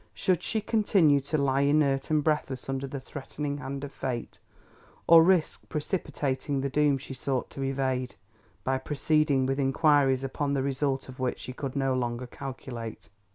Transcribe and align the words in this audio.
Should 0.15 0.41
she 0.41 0.61
continue 0.61 1.21
to 1.21 1.37
lie 1.37 1.61
inert 1.61 2.09
and 2.09 2.23
breathless 2.23 2.67
under 2.67 2.87
the 2.87 2.99
threatening 2.99 3.59
hand 3.59 3.83
of 3.83 3.91
Fate, 3.91 4.39
or 5.05 5.21
risk 5.23 5.69
precipitating 5.69 6.61
the 6.61 6.71
doom 6.71 6.97
she 6.97 7.13
sought 7.13 7.51
to 7.51 7.61
evade, 7.61 8.15
by 8.63 8.79
proceeding 8.79 9.45
with 9.45 9.59
inquiries 9.59 10.23
upon 10.23 10.53
the 10.55 10.63
result 10.63 11.07
of 11.07 11.19
which 11.19 11.37
she 11.41 11.53
could 11.53 11.75
no 11.75 11.93
longer 11.93 12.25
calculate? 12.25 13.09